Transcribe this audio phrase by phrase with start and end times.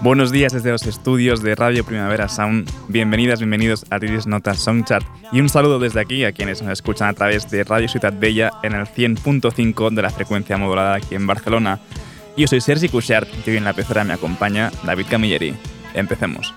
[0.00, 2.70] Buenos días desde los estudios de Radio Primavera Sound.
[2.86, 7.08] Bienvenidas, bienvenidos a Tiris Notas Songchart y un saludo desde aquí a quienes nos escuchan
[7.08, 11.26] a través de Radio Ciudad Bella en el 100.5 de la frecuencia modulada aquí en
[11.26, 11.80] Barcelona.
[12.36, 15.56] Yo soy Sergi Cushart y hoy en la pecera me acompaña David Camilleri.
[15.94, 16.54] Empecemos.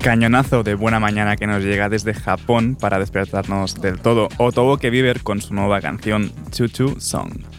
[0.00, 4.28] Cañonazo de buena mañana que nos llega desde Japón para despertarnos del todo.
[4.38, 7.57] Otobo Viver con su nueva canción Chuchu Song.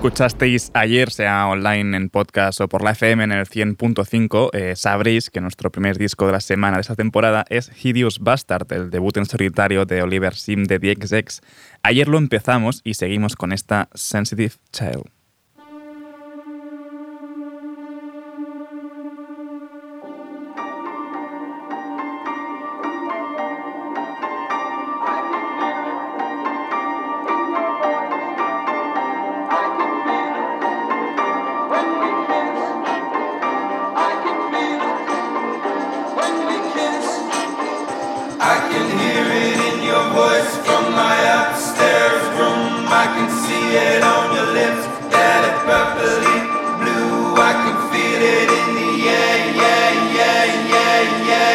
[0.00, 5.28] Escuchasteis ayer, sea online en podcast o por la FM en el 100.5, eh, sabréis
[5.28, 9.18] que nuestro primer disco de la semana de esta temporada es Hideous Bastard, el debut
[9.18, 11.42] en solitario de Oliver Sim de The XX.
[11.82, 15.19] Ayer lo empezamos y seguimos con esta Sensitive Child.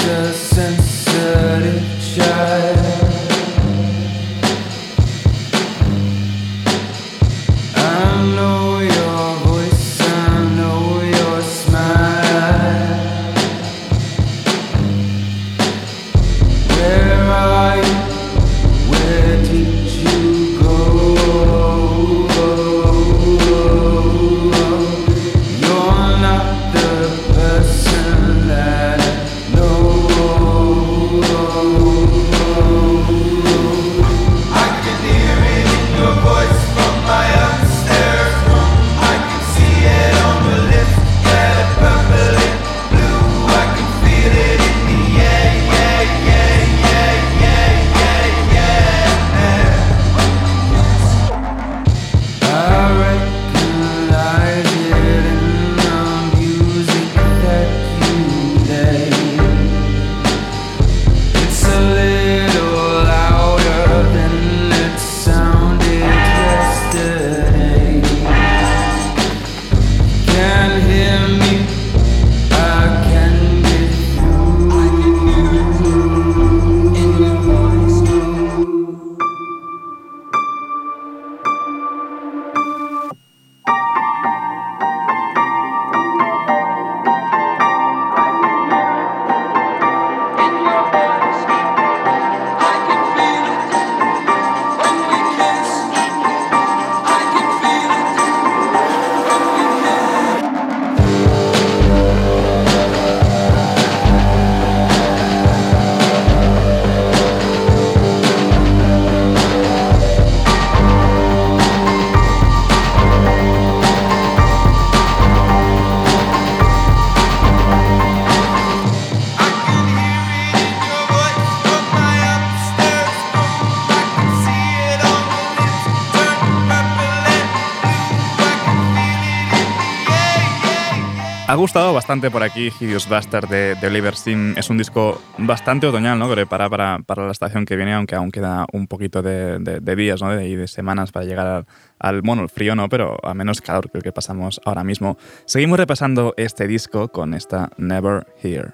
[131.53, 134.57] Ha gustado bastante por aquí Hideous Bastard de, de Oliver Sim.
[134.57, 136.33] Es un disco bastante otoñal, ¿no?
[136.33, 140.19] Que para, para, para la estación que viene, aunque aún queda un poquito de, días,
[140.23, 140.41] ¿no?
[140.41, 141.65] Y de semanas para llegar al,
[141.99, 145.15] al, bueno, el frío no, pero a menos calor que el que pasamos ahora mismo.
[145.45, 148.73] Seguimos repasando este disco con esta Never Here.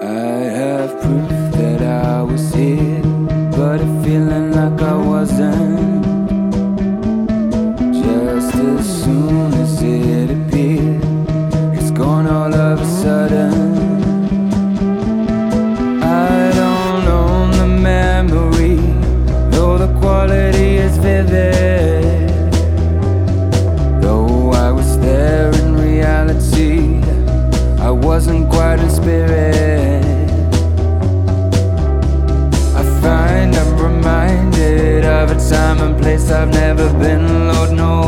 [0.00, 3.02] I have proof that I was here,
[3.50, 5.97] but feeling like I wasn't.
[9.82, 11.02] It appeared.
[11.76, 13.52] It's gone all of a sudden.
[16.02, 18.76] I don't own the memory,
[19.50, 22.28] though the quality is vivid.
[24.02, 27.00] Though I was there in reality,
[27.80, 30.04] I wasn't quite in spirit.
[32.74, 37.47] I find I'm reminded of a time and place I've never been.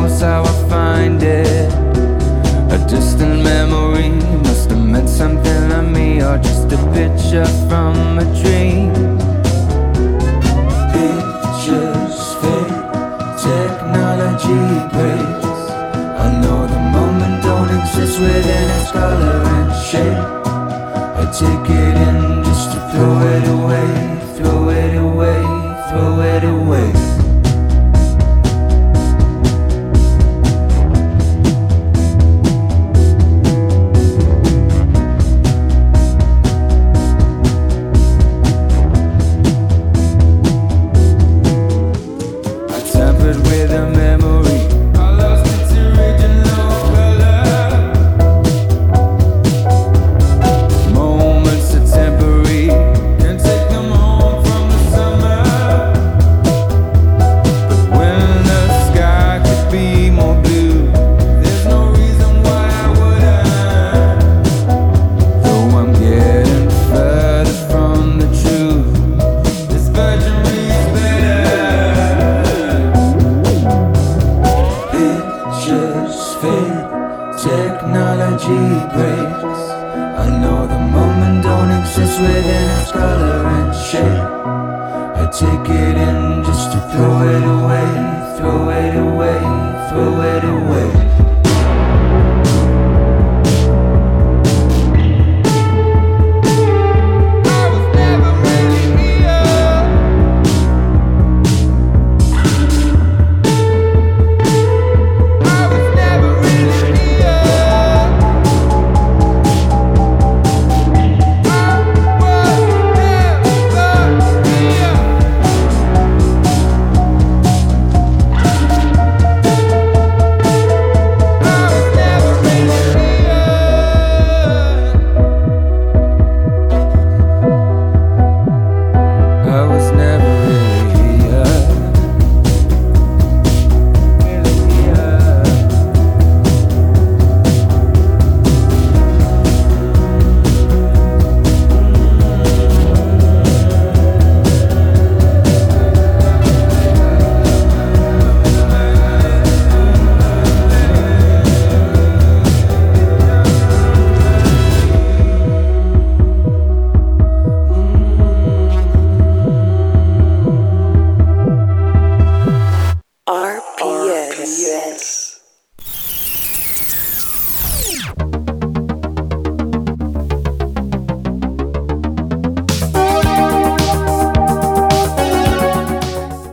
[0.00, 1.70] Knows how I find it.
[2.72, 8.24] A distant memory must have meant something to me, or just a picture from a
[8.40, 8.94] dream.
[10.96, 12.80] Pictures fade,
[13.44, 14.62] technology
[14.94, 15.60] breaks.
[16.24, 20.24] I know the moment don't exist within its color and shape.
[21.20, 23.88] I take it in just to throw it away,
[24.36, 25.42] throw it away,
[25.90, 27.09] throw it away.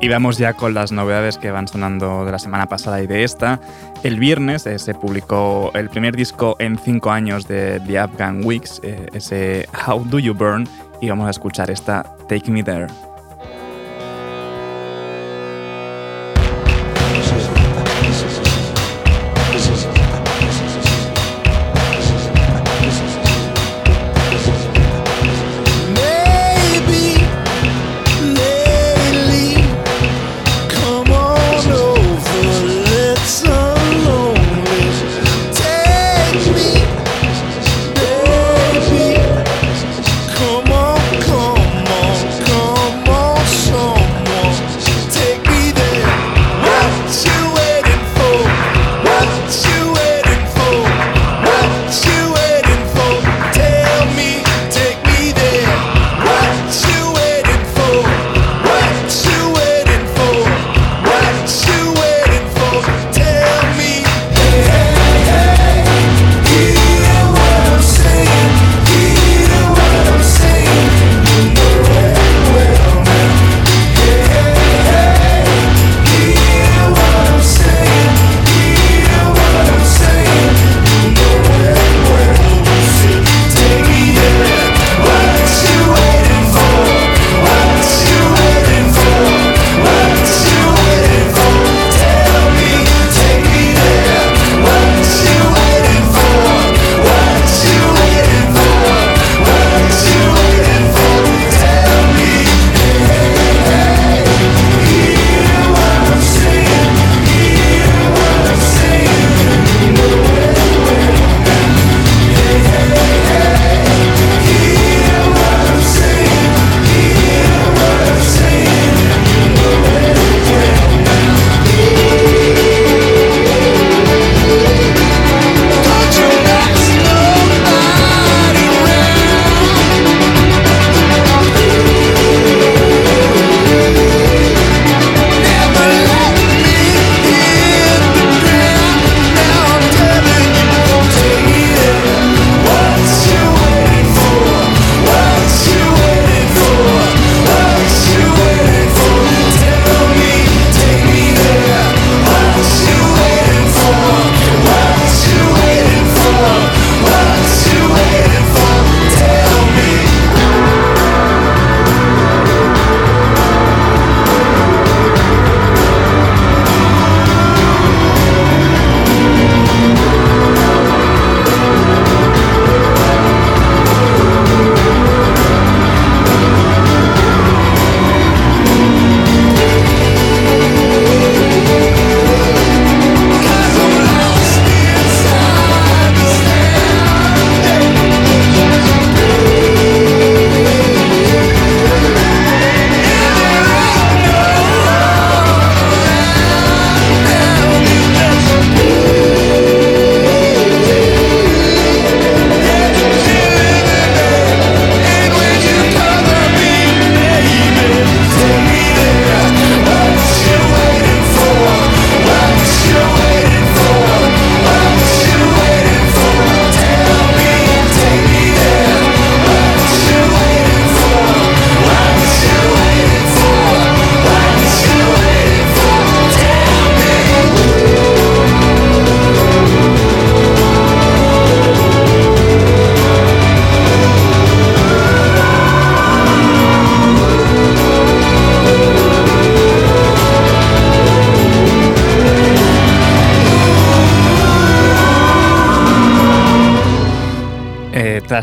[0.07, 3.25] Y vamos ya con las novedades que van sonando de la semana pasada y de
[3.25, 3.59] esta.
[4.03, 8.79] El viernes eh, se publicó el primer disco en cinco años de The Afghan Weeks,
[8.83, 10.65] eh, ese How Do You Burn,
[11.01, 12.87] y vamos a escuchar esta Take Me There.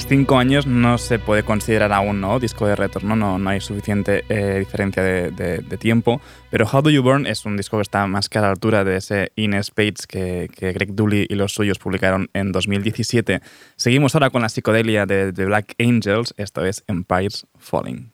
[0.06, 2.38] Cinco años no se puede considerar aún ¿no?
[2.38, 6.20] disco de retorno, no, no hay suficiente eh, diferencia de, tiempo,
[6.50, 8.84] pero How Do You Burn es un disco que está más que a la altura
[8.84, 13.40] de ese In Spades que, que Greg Dooley y los suyos publicaron en 2017.
[13.76, 18.13] Seguimos ahora con la psicodelia de The Black Angels, esto es Empires Falling.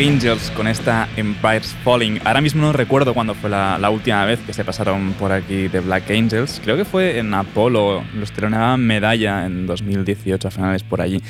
[0.00, 2.20] Angels con esta Empire's Falling.
[2.24, 5.80] Ahora mismo no recuerdo cuándo fue la, última vez que se pasaron por aquí de
[5.80, 6.58] Black Angels.
[6.64, 8.02] Creo que fue en Apolo.
[8.14, 11.22] Los estrenaban medalla en 2018 a finales por allí.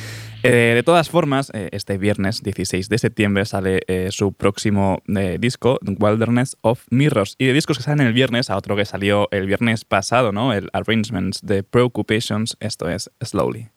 [0.45, 5.03] Eh, de todas formas, eh, este viernes 16 de septiembre sale eh, su próximo
[5.41, 7.35] disco, Wilderness of Mirrors.
[7.39, 10.53] Y de discos que salen el viernes a otro que salió el viernes pasado, ¿no?
[10.53, 13.71] El Arrangements de Preoccupations, esto es Slowly.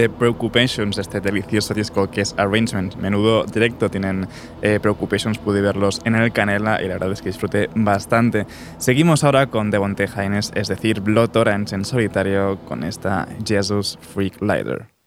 [0.00, 4.26] De Preoccupations, este delicioso disco que es Arrangement, menudo directo, tienen
[4.62, 8.46] eh, Preoccupations, pude verlos en el Canela y la verdad es que disfruté bastante.
[8.78, 14.40] Seguimos ahora con Devonte Haines, es decir, Blood Orange en solitario con esta Jesus Freak
[14.40, 14.99] Lighter.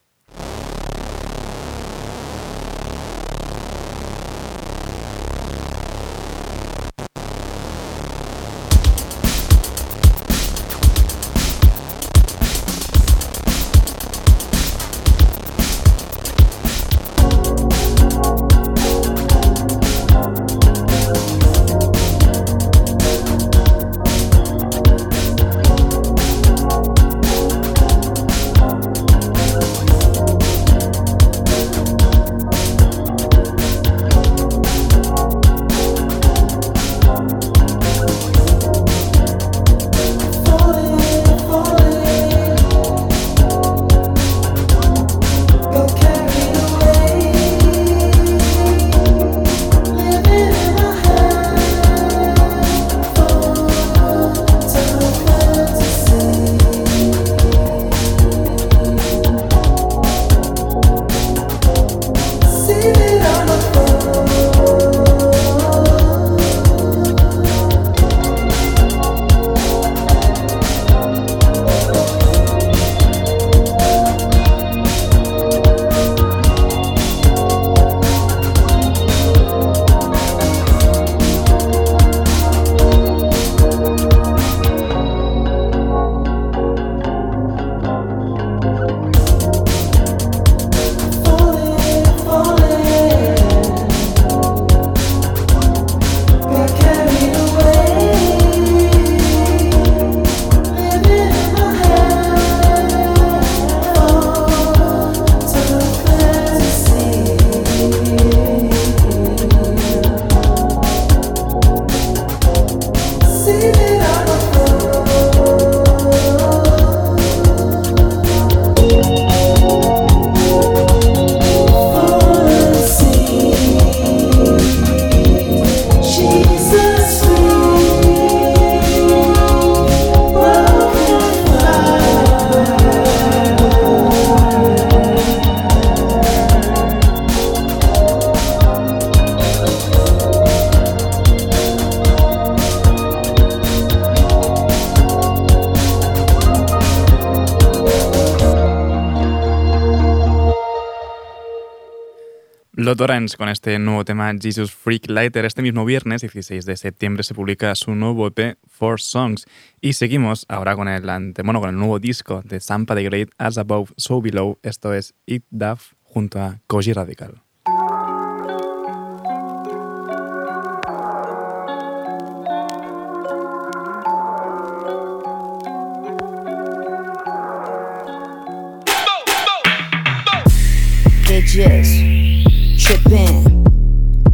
[152.76, 155.46] Lotorans con este nuevo tema Jesus Freak Lighter.
[155.46, 159.46] Este mismo viernes, 16 de septiembre, se publica su nuevo EP, Four Songs.
[159.80, 161.04] Y seguimos ahora con el,
[161.44, 164.58] bueno, con el nuevo disco de Sampa the Great, As Above, So Below.
[164.64, 167.44] Esto es It Duff junto a Koji Radical.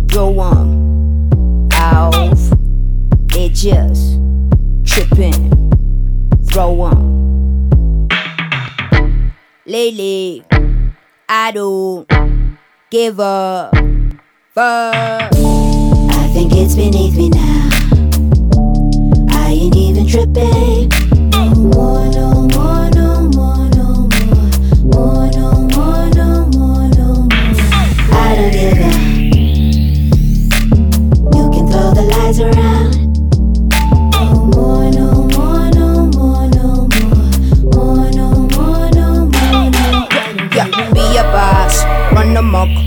[0.07, 2.53] Go on, off.
[3.35, 4.17] It just
[4.85, 5.51] tripping,
[6.45, 8.09] throw on.
[9.65, 10.45] Lately,
[11.27, 12.09] I don't
[12.89, 13.75] give up.
[14.53, 15.33] fuck.
[15.35, 17.69] I think it's beneath me now.
[19.31, 21.18] I ain't even tripping.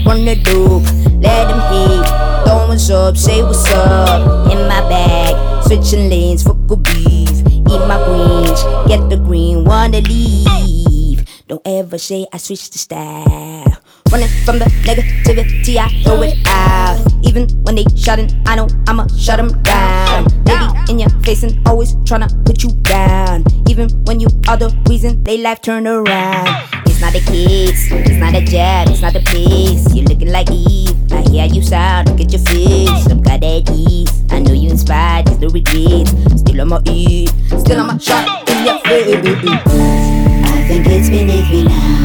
[0.03, 0.83] The dope,
[1.21, 2.05] let them hate.
[2.45, 4.51] Throw what's up, say what's up.
[4.51, 7.29] In my bag, switching lanes, fuck a beef.
[7.47, 11.25] Eat my greens, get the green, wanna leave.
[11.47, 13.77] Don't ever say I switched the style.
[14.11, 16.99] Running from the negativity, I throw it out.
[17.23, 20.25] Even when they shouting, I know I'ma shut them down.
[20.43, 23.45] Baby in your face and always tryna put you down.
[23.69, 26.92] Even when you are the reason they life turn around.
[27.03, 29.93] It's not the kids, it's not a job, it's not the place.
[29.93, 30.95] You're looking like Eve.
[31.11, 33.11] I hear you sound, look at your face.
[33.11, 34.23] I'm glad at ease.
[34.29, 36.11] I know you inspired, it's the regrets.
[36.39, 37.27] Still on my eat,
[37.59, 39.17] still on my shot in your face.
[39.17, 42.03] I think it's beneath me now.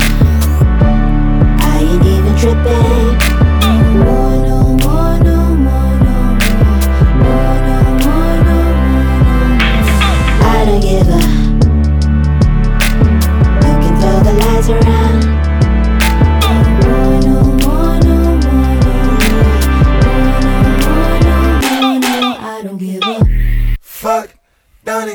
[1.61, 3.18] I ain't even tripping.
[3.62, 5.48] No more, no more, no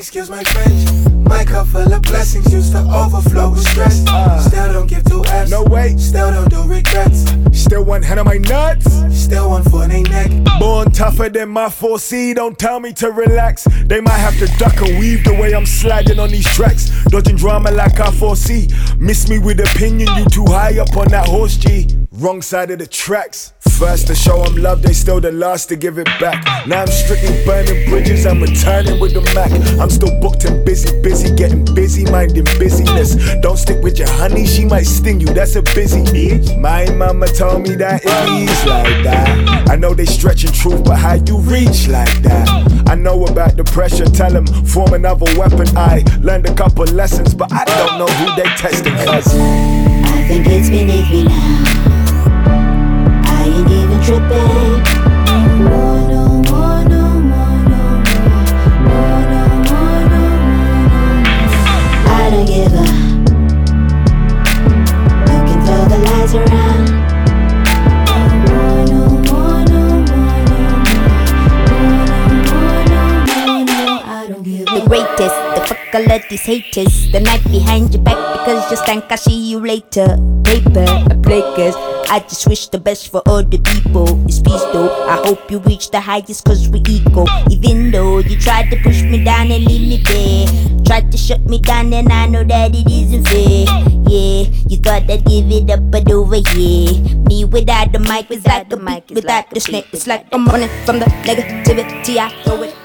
[0.04, 1.16] excuse my French.
[1.24, 4.06] My cup full of blessings used to overflow with stress.
[4.06, 4.38] Uh.
[4.42, 5.50] Still don't give two F's.
[5.50, 5.96] No way.
[5.96, 7.24] Still don't do regrets.
[7.54, 8.86] Still one hand on my nuts.
[9.18, 10.60] Still one foot in they neck.
[10.60, 13.64] Born tougher than my 4C, don't tell me to relax.
[13.86, 16.92] They might have to duck and weave the way I'm sliding on these tracks.
[17.06, 18.68] Dodging drama like I foresee.
[19.00, 22.03] Miss me with opinion, you too high up on that horse G.
[22.24, 23.52] Wrong side of the tracks.
[23.78, 26.66] First to show them love, they still the last to give it back.
[26.66, 29.52] Now I'm strictly burning bridges, I'm returning with the Mac.
[29.78, 33.18] I'm still booked and busy, busy, getting busy, minding busyness.
[33.42, 36.58] Don't stick with your honey, she might sting you, that's a busy bitch.
[36.62, 39.70] My mama told me that it is like that.
[39.70, 42.48] I know they stretching truth, but how you reach like that?
[42.88, 45.68] I know about the pressure, tell them form another weapon.
[45.76, 50.48] I learned a couple lessons, but I don't know who they testing, cause I think
[50.48, 51.93] it's beneath me now.
[53.54, 53.60] I
[62.32, 62.86] don't give a.
[65.46, 65.98] You the
[66.34, 66.90] around.
[74.06, 74.74] I don't give a.
[74.74, 77.12] The greatest, the fuck all of these haters.
[77.12, 79.12] The night behind your back because you stank.
[79.12, 80.18] I see you later.
[80.44, 81.93] Paper, a breakers.
[82.14, 84.06] I just wish the best for all the people.
[84.30, 84.86] It's peace though.
[85.10, 87.26] I hope you reach the highest cause we equal.
[87.50, 90.46] Even though you tried to push me down and leave me there.
[90.86, 93.66] Tried to shut me down and I know that it isn't fair.
[94.06, 97.02] Yeah, you thought I'd give it up, but over here.
[97.26, 99.88] Me without the mic is like a mic without the snake.
[99.92, 102.22] It's like I'm running from the negativity.
[102.22, 102.76] I throw it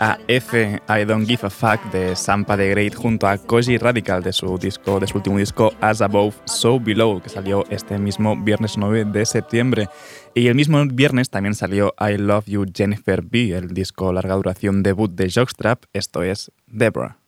[0.00, 0.20] out.
[0.28, 0.54] IDGAF,
[0.88, 4.56] I Don't Give a Fuck de Sampa the Great junto a Koji Radical de su
[4.56, 9.04] disco, de su último disco As Above, So Below, que salió este mismo viernes 9
[9.04, 9.88] de septiembre.
[10.34, 14.82] Y el mismo viernes también salió I Love You Jennifer B, el disco larga duración
[14.82, 17.18] debut de Jockstrap, esto es Deborah.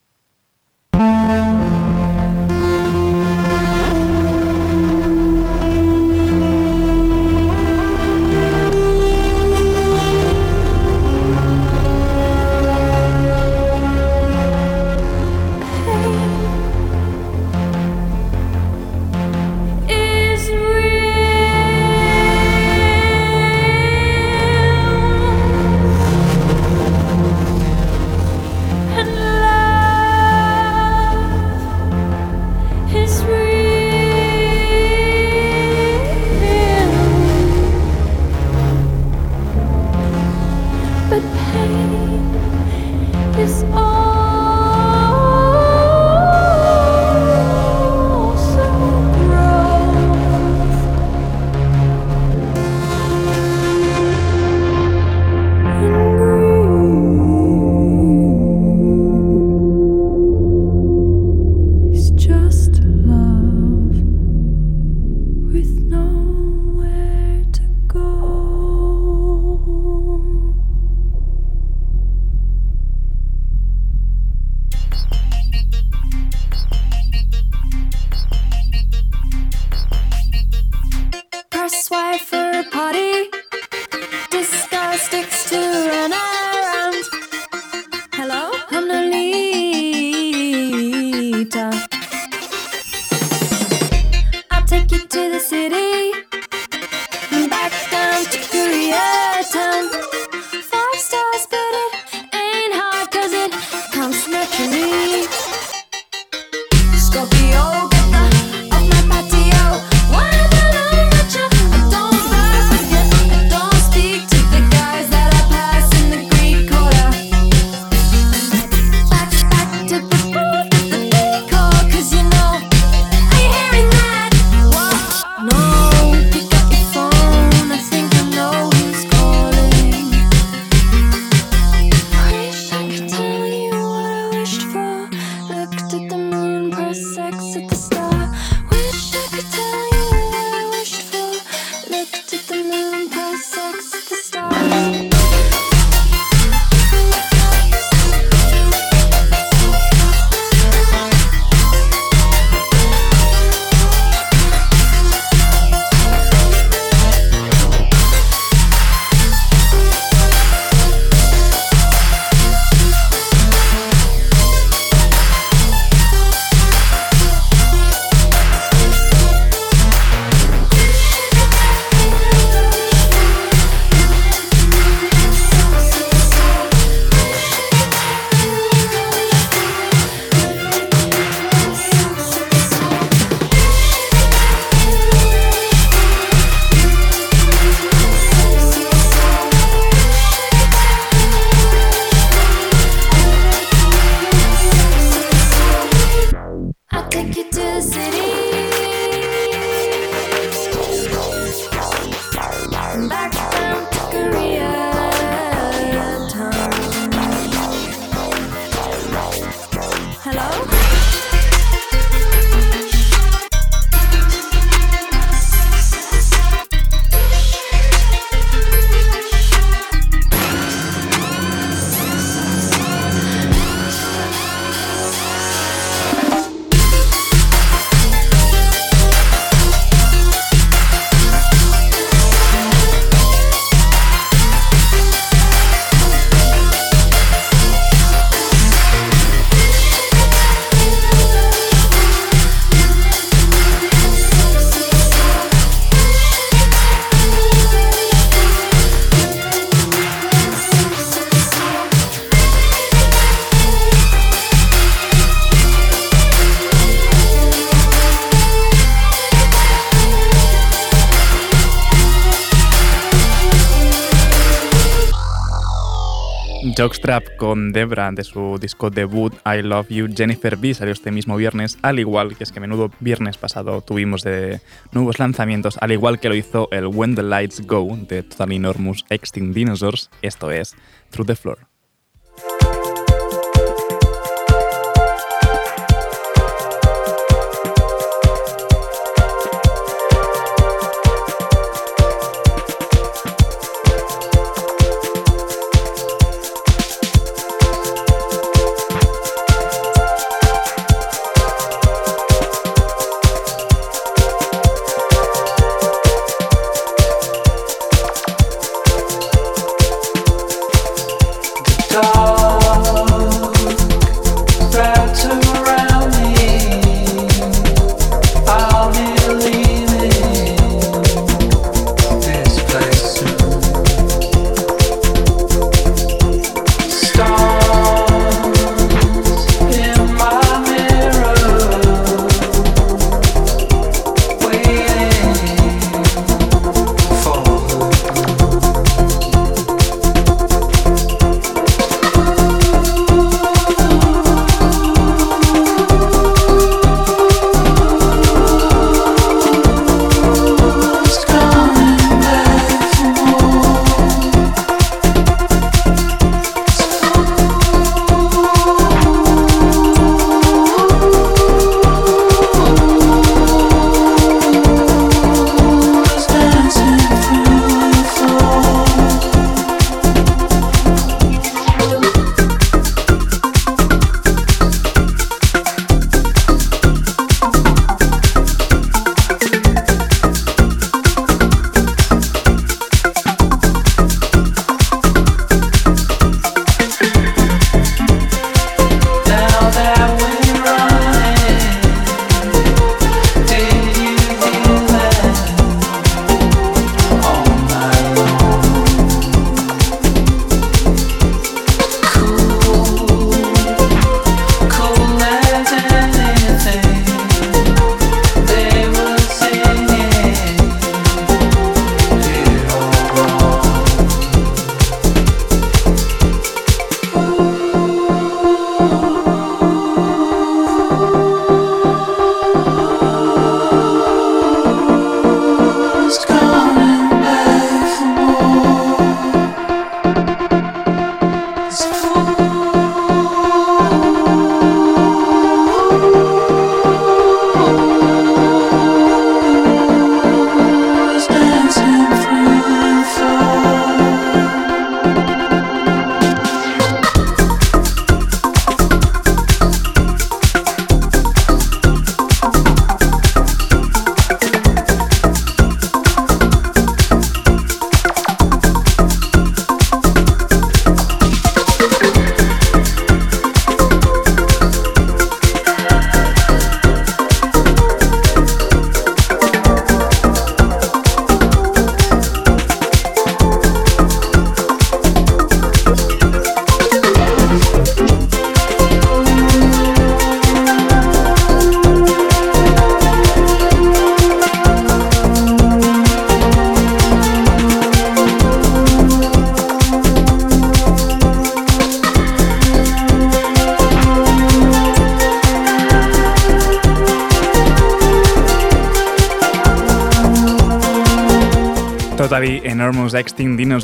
[267.56, 271.98] Debra de su disco debut I Love You Jennifer B salió este mismo viernes, al
[271.98, 274.60] igual que es que menudo viernes pasado tuvimos de
[274.92, 279.04] nuevos lanzamientos, al igual que lo hizo el When the Lights Go de Total Enormous
[279.08, 280.74] Extinct Dinosaurs, esto es
[281.10, 281.75] Through the Floor.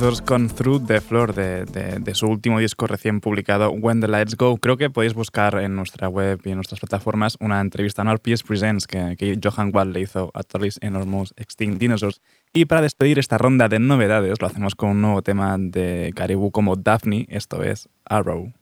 [0.03, 4.57] Dinosaurs con Through the Floor de, su último disco recién publicado When the Lights Go.
[4.57, 8.42] Creo que podéis buscar en nuestra web y en nuestras plataformas una entrevista en RPS
[8.42, 12.20] Presents que, Johan Wall le hizo a Totally Enormous Extinct Dinosaurs.
[12.53, 16.50] Y para despedir esta ronda de novedades lo hacemos con un nuevo tema de Caribou
[16.50, 18.53] como Daphne, esto es Arrow.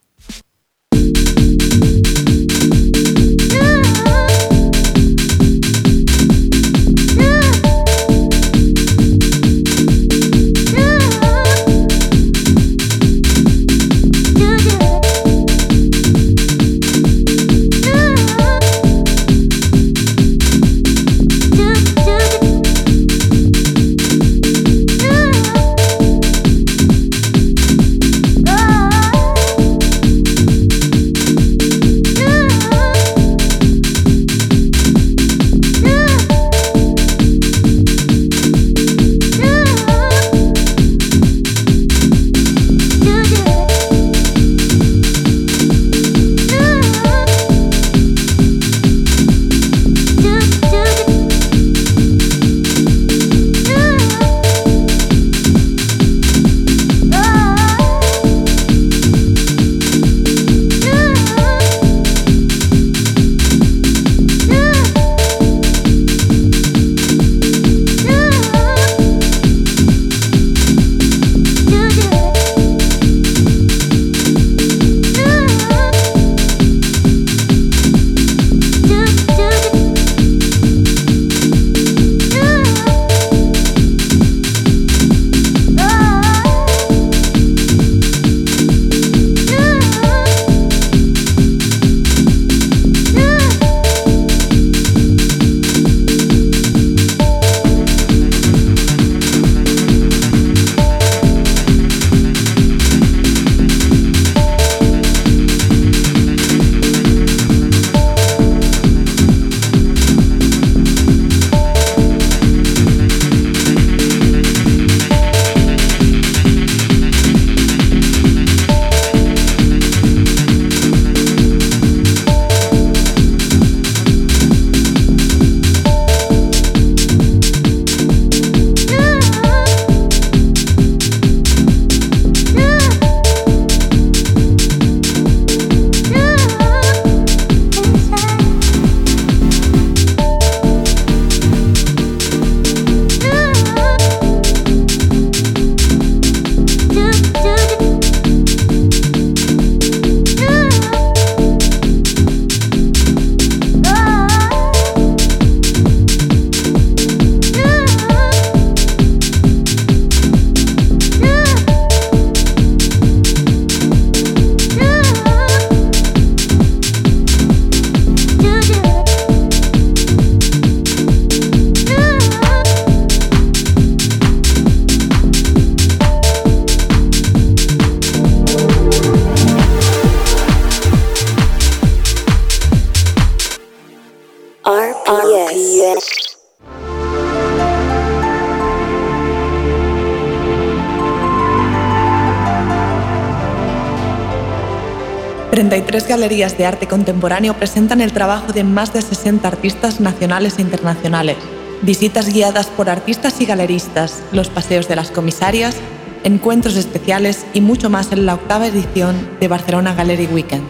[196.20, 201.38] Galerías de arte contemporáneo presentan el trabajo de más de 60 artistas nacionales e internacionales.
[201.80, 205.76] Visitas guiadas por artistas y galeristas, los paseos de las comisarias,
[206.22, 210.64] encuentros especiales y mucho más en la octava edición de Barcelona Gallery Weekend,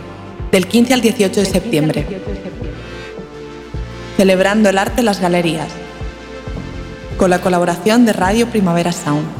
[0.52, 2.06] del 15 al 18 de septiembre.
[4.16, 5.68] Celebrando el arte en las galerías,
[7.16, 9.39] con la colaboración de Radio Primavera Sound.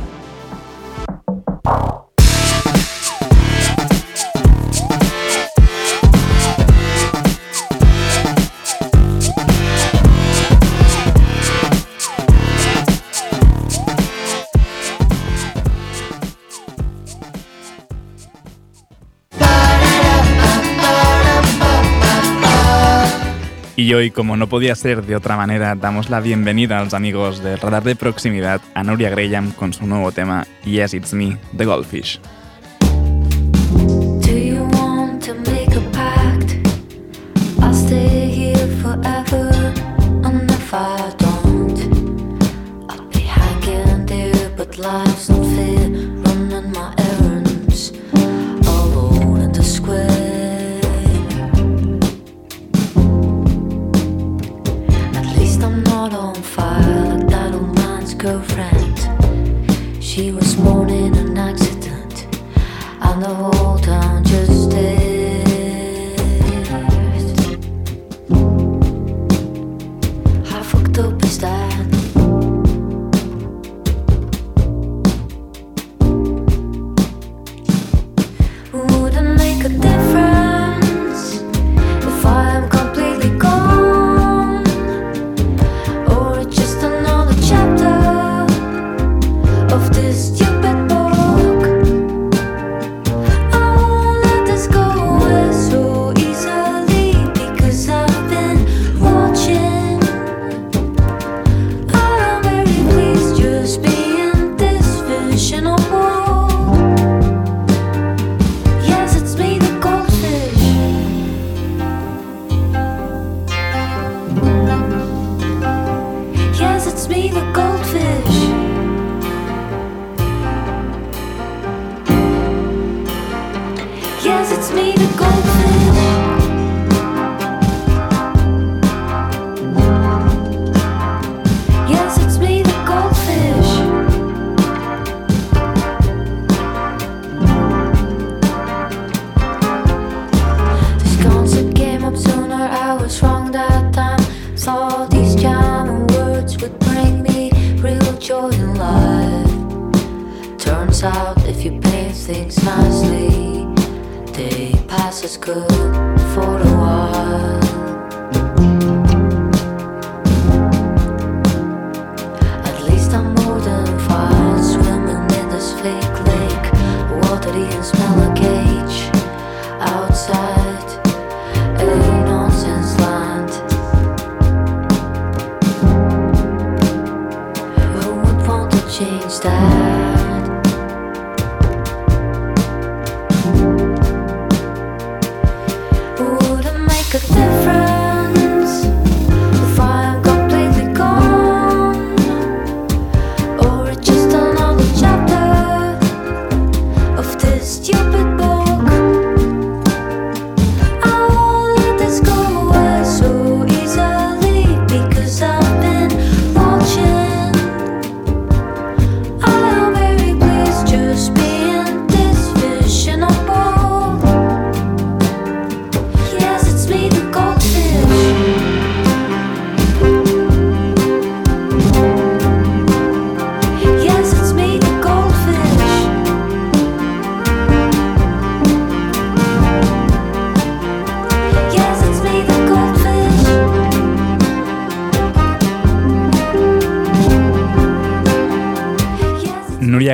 [23.80, 27.42] Y hoy, como no podía ser de otra manera, damos la bienvenida a los amigos
[27.42, 31.64] del radar de proximidad a Nuria Graham con su nuevo tema Yes It's Me, The
[31.64, 32.20] Goldfish.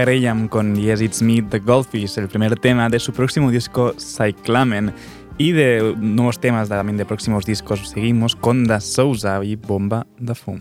[0.07, 4.92] Graham con Yes It's Me, The Goldfish, el primer tema de su próximo disco Cyclamen.
[5.36, 10.34] Y de nuevos temas también de próximos discos seguimos con Da Souza y Bomba Da
[10.34, 10.61] Fum.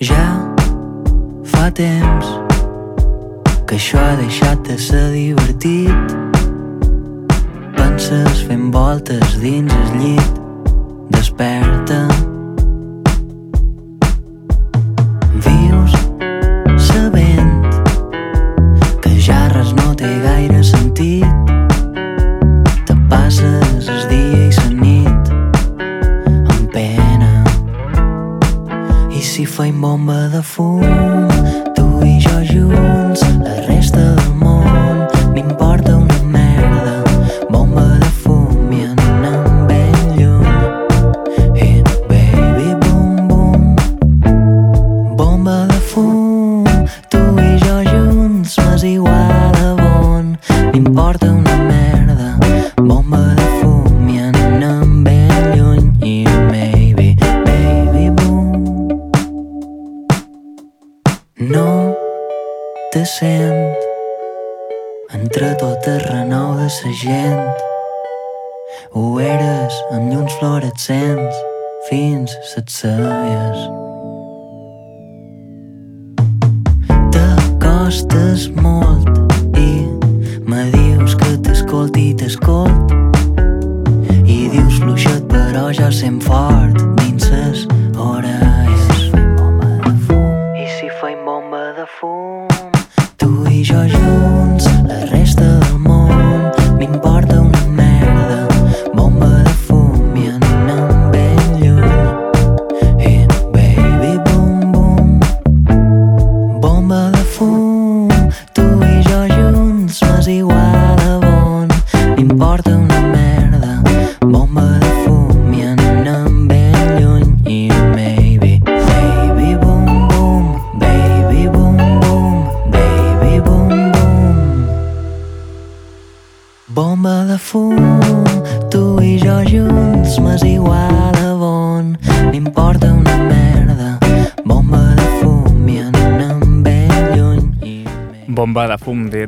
[0.00, 0.26] Ja
[1.46, 2.26] fa temps
[3.70, 6.31] que això ha deixat de ser divertit
[7.92, 10.40] vacances fent voltes dins el llit.
[11.12, 12.31] Desperta'm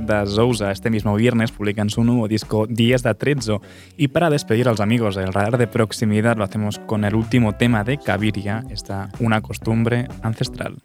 [0.07, 3.61] de Zouza este mismo viernes publican su nuevo disco Días de Atrezzo.
[3.97, 7.55] Y para despedir a los amigos del radar de proximidad lo hacemos con el último
[7.55, 10.77] tema de Caviria, esta una costumbre ancestral.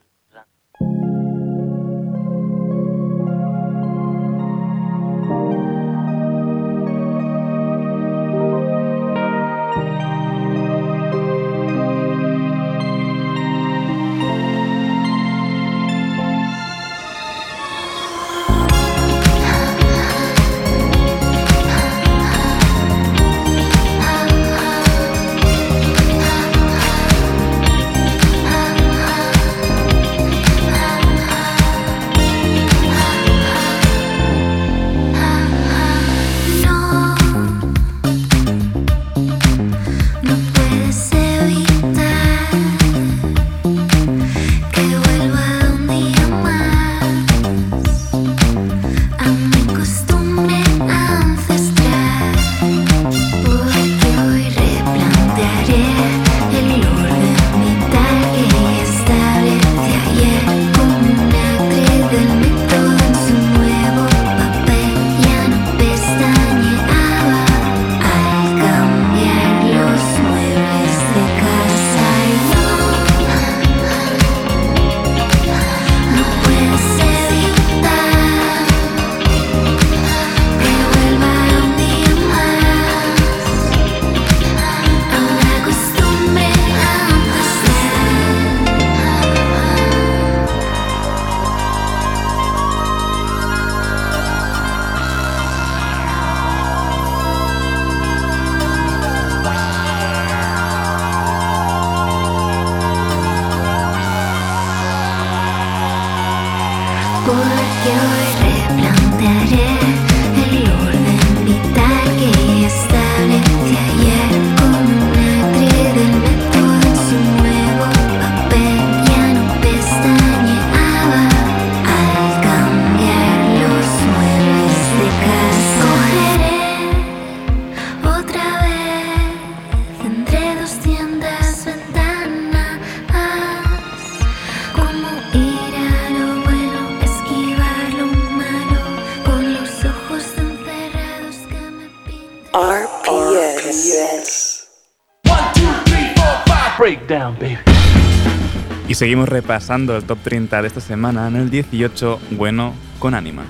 [148.99, 153.45] seguimos repasando el top 30 de esta semana en el 18, bueno, con Anima.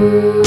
[0.00, 0.39] you.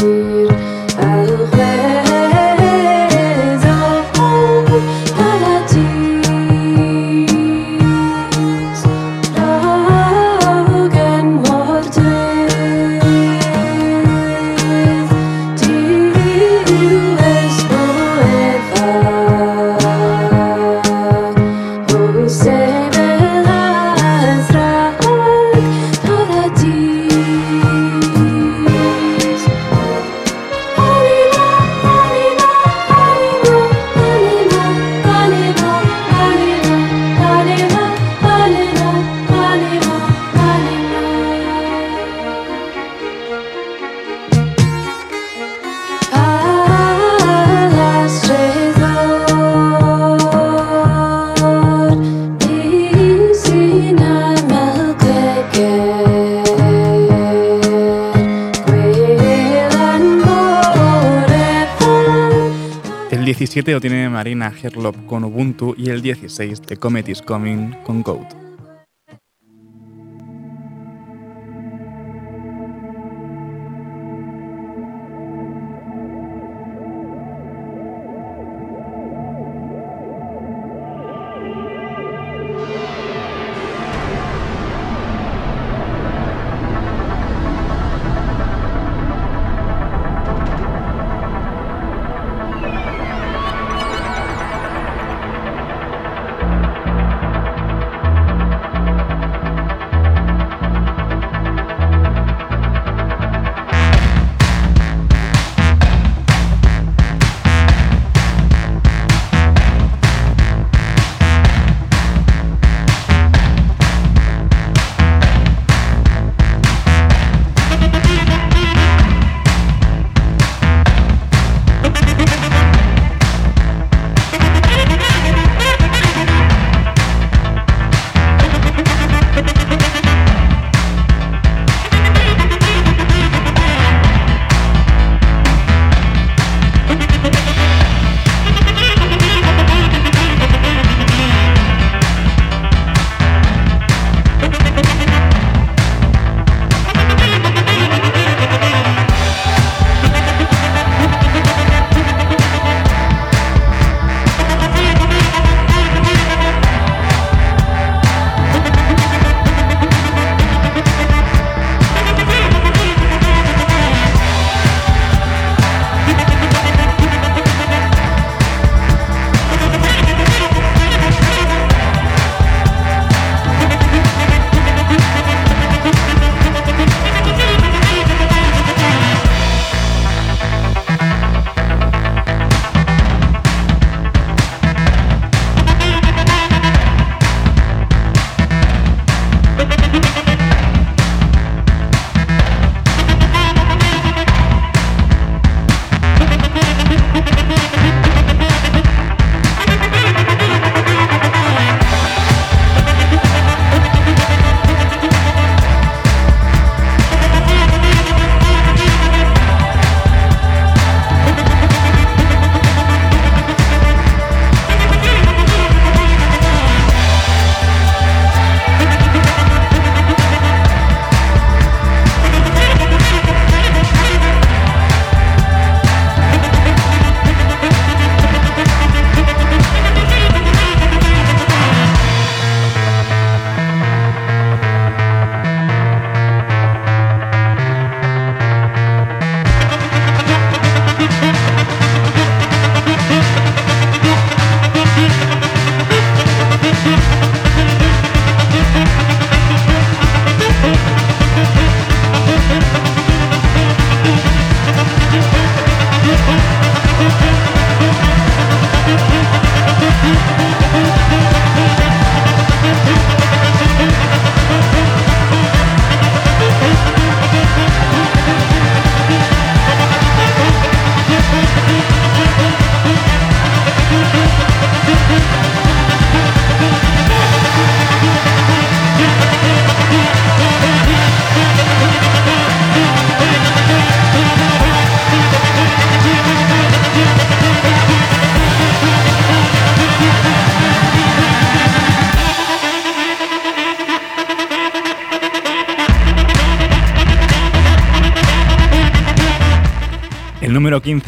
[63.54, 68.02] 17 lo tiene Marina Herlop con Ubuntu y el 16 The Comet is Coming con
[68.02, 68.43] Code.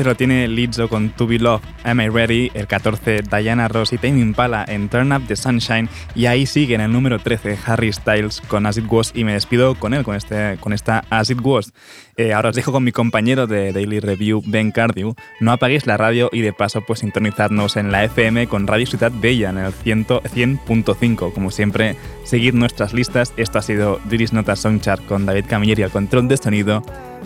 [0.06, 3.98] lo tiene Lizzo con To Be Love, Am I Ready, el 14 Diana Ross y
[3.98, 7.92] Tame Impala en Turn Up the Sunshine y ahí sigue en el número 13 Harry
[7.92, 11.30] Styles con As It Was y me despido con él, con, este, con esta As
[11.30, 11.74] It Was.
[12.18, 15.16] Eh, ahora os dejo con mi compañero de Daily Review, Ben Cardew.
[15.40, 19.12] No apaguéis la radio y de paso pues sintonizadnos en la FM con Radio Ciudad
[19.14, 21.34] Bella en el 100.5.
[21.34, 23.34] Como siempre, seguid nuestras listas.
[23.36, 26.84] Esto ha sido Diris Nota Songchart con David Camilleri al control de sonido.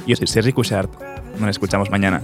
[0.07, 0.91] Yo soy Sergi Cushart.
[1.39, 2.23] Nos escuchamos mañana.